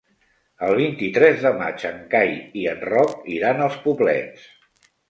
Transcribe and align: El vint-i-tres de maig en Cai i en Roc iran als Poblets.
El 0.67 0.71
vint-i-tres 0.79 1.37
de 1.47 1.51
maig 1.59 1.85
en 1.91 2.01
Cai 2.15 2.35
i 2.63 2.67
en 2.75 2.85
Roc 2.95 3.17
iran 3.39 3.67
als 3.69 3.81
Poblets. 3.87 4.53